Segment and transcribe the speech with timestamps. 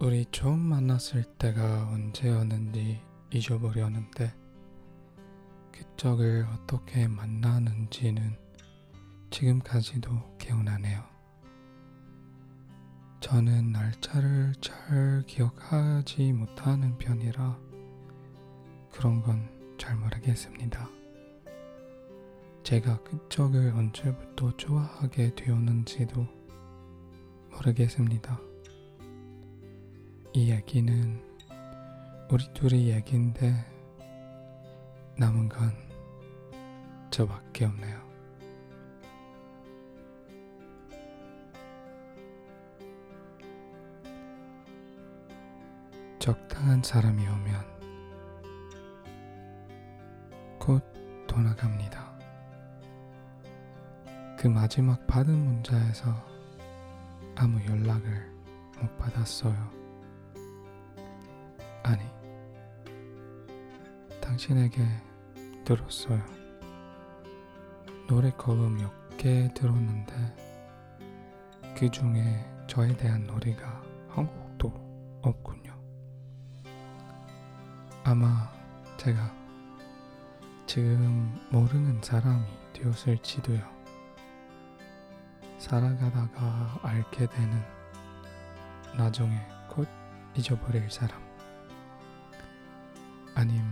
[0.00, 3.00] 우리 처음 만났을 때가 언제였는지
[3.32, 4.34] 잊어버렸는데
[5.72, 8.36] 그쪽을 어떻게 만나는지는
[9.30, 11.04] 지금까지도 기억나네요.
[13.20, 17.58] 저는 날짜를 잘 기억하지 못하는 편이라
[18.90, 20.90] 그런 건 잘 모르겠습니다.
[22.62, 26.26] 제가 그쪽을 언제부터 좋아하게 되었는지도
[27.50, 28.49] 모르겠습니다.
[30.32, 31.20] 이 얘기는
[32.30, 33.52] 우리 둘이 얘기인데
[35.18, 35.72] 남은 건
[37.10, 38.08] 저밖에 없네요.
[46.20, 47.80] 적당한 사람이 오면
[50.60, 50.80] 곧
[51.26, 52.08] 떠나갑니다.
[54.38, 56.14] 그 마지막 받은 문자에서
[57.34, 58.32] 아무 연락을
[58.80, 59.79] 못 받았어요.
[61.90, 62.04] 아니,
[64.20, 64.86] 당신에게
[65.64, 66.24] 들었어요.
[68.06, 70.14] 노래 거음 몇개 들었는데
[71.76, 75.76] 그 중에 저에 대한 노래가 한 곡도 없군요.
[78.04, 78.48] 아마
[78.96, 79.34] 제가
[80.66, 83.68] 지금 모르는 사람이 되었을지도요.
[85.58, 87.60] 살아가다가 알게 되는
[88.96, 89.36] 나중에
[89.68, 89.88] 곧
[90.36, 91.29] 잊어버릴 사람.
[93.40, 93.64] 아님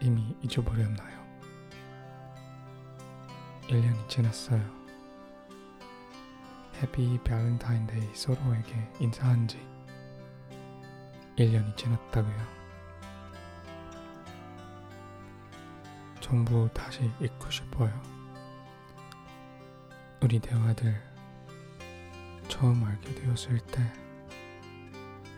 [0.00, 1.24] 이미 잊어버렸나요?
[3.68, 4.60] 1년이 지났어요.
[6.74, 9.64] Happy Valentine's Day 서로에게 인사한 지
[11.38, 12.46] 1년이 지났다고요.
[16.18, 18.02] 전부 다시 읽고 싶어요.
[20.20, 21.00] 우리 대화들
[22.48, 23.92] 처음 알게 되었을 때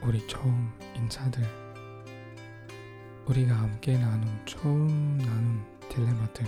[0.00, 1.63] 우리 처음 인사들
[3.26, 6.44] 우리가 함께 나눈 처음 나눈 딜레마들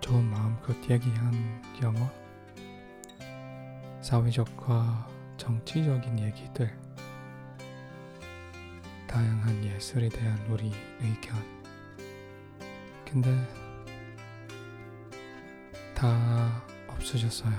[0.00, 2.10] 처음 마음껏 얘기한 영화
[4.00, 6.76] 사회적과 정치적인 얘기들
[9.06, 11.36] 다양한 예술에 대한 우리 의견.
[13.04, 13.30] 근데
[15.94, 17.54] 다 없어졌어요.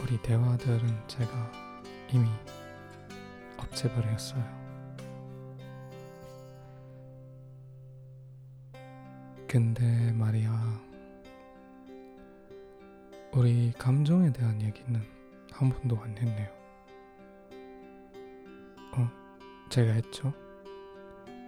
[0.00, 1.52] 우리 대화들은 제가
[2.12, 2.28] 이미
[3.56, 4.63] 없애버렸어요
[9.54, 10.50] 근데 말이야,
[13.32, 15.00] 우리 감정에 대한 얘기는
[15.52, 16.50] 한 번도 안 했네요.
[18.96, 19.08] 어,
[19.68, 20.32] 제가 했죠?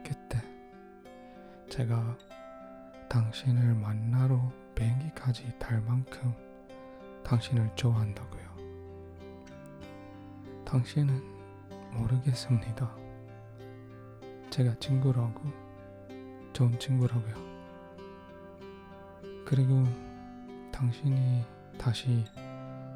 [0.04, 0.40] 그때
[1.68, 2.16] 제가
[3.08, 6.32] 당신을 만나러 비행기까지 탈 만큼
[7.24, 8.56] 당신을 좋아한다고요.
[10.64, 11.20] 당신은
[11.92, 12.88] 모르겠습니다.
[14.50, 15.42] 제가 친구라고,
[16.52, 17.45] 좋은 친구라고요.
[19.46, 19.84] 그리고
[20.72, 21.44] 당신이
[21.78, 22.24] 다시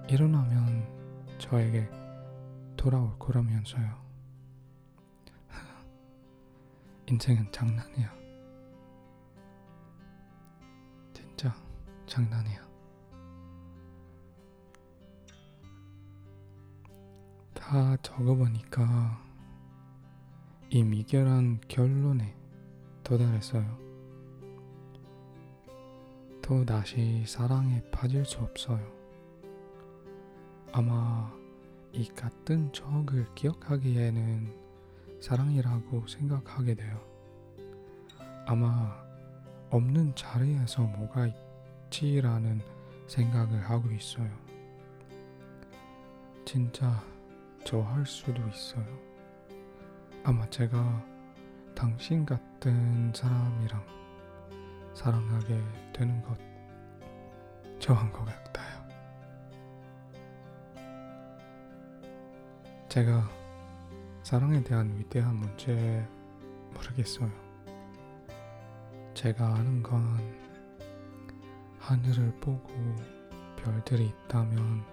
[0.08, 0.84] 일어나면
[1.38, 1.88] 저에게
[2.76, 4.04] 돌아올 거라면서요.
[7.06, 8.12] 인생은 장난이야.
[11.12, 11.54] 진짜
[12.06, 12.68] 장난이야.
[17.54, 19.22] 다 적어보니까
[20.70, 22.36] 이 미결한 결론에
[23.04, 23.89] 도달했어요.
[26.42, 28.80] 또 다시 사랑에 빠질 수 없어요.
[30.72, 31.32] 아마
[31.92, 34.52] 이 같은 적을 기억하기에는
[35.20, 37.00] 사랑이라고 생각하게 돼요.
[38.46, 38.96] 아마
[39.70, 41.28] 없는 자리에서 뭐가
[41.88, 42.60] 있지라는
[43.06, 44.30] 생각을 하고 있어요.
[46.44, 47.02] 진짜
[47.64, 48.86] 좋아할 수도 있어요.
[50.24, 51.04] 아마 제가
[51.74, 53.99] 당신 같은 사람이랑
[54.94, 55.60] 사랑하게
[55.92, 56.38] 되는 것
[57.78, 58.86] 저한 것 같아요.
[62.88, 63.28] 제가
[64.22, 66.06] 사랑에 대한 위대한 문제
[66.74, 67.30] 모르겠어요.
[69.14, 70.18] 제가 아는 건
[71.78, 72.68] 하늘을 보고
[73.56, 74.84] 별들이 있다면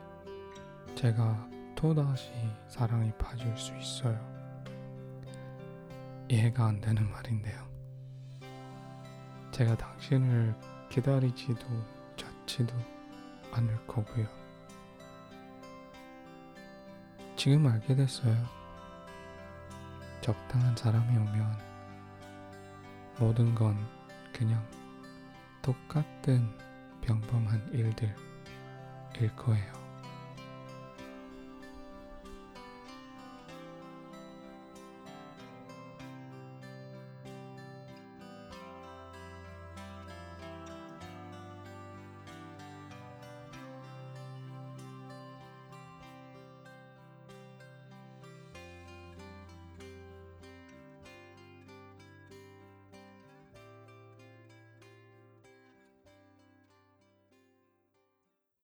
[0.96, 2.32] 제가 또다시
[2.68, 4.20] 사랑에 빠질 수 있어요.
[6.30, 7.67] 이해가 안 되는 말인데요.
[9.52, 10.56] 제가 당신을
[10.90, 11.66] 기다리지도
[12.16, 12.74] 찾지도
[13.52, 14.28] 않을 거고요.
[17.36, 18.36] 지금 알게 됐어요.
[20.22, 21.58] 적당한 사람이 오면
[23.20, 23.78] 모든 건
[24.34, 24.64] 그냥
[25.62, 26.48] 똑같은
[27.02, 28.16] 평범한 일들일
[29.36, 29.77] 거예요.